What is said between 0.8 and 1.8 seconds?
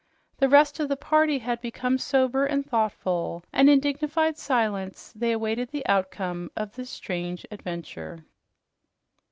the party had